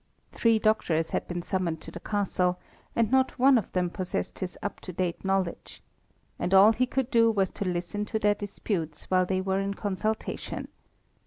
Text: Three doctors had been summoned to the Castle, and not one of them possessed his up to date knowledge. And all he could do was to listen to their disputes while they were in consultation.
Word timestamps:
Three 0.31 0.57
doctors 0.57 1.11
had 1.11 1.27
been 1.27 1.43
summoned 1.43 1.79
to 1.81 1.91
the 1.91 1.99
Castle, 1.99 2.59
and 2.95 3.11
not 3.11 3.37
one 3.37 3.55
of 3.59 3.71
them 3.73 3.91
possessed 3.91 4.39
his 4.39 4.57
up 4.63 4.79
to 4.79 4.91
date 4.91 5.23
knowledge. 5.23 5.83
And 6.39 6.55
all 6.55 6.71
he 6.73 6.87
could 6.87 7.11
do 7.11 7.29
was 7.29 7.51
to 7.51 7.65
listen 7.65 8.05
to 8.05 8.17
their 8.17 8.33
disputes 8.33 9.03
while 9.11 9.27
they 9.27 9.41
were 9.41 9.59
in 9.59 9.75
consultation. 9.75 10.69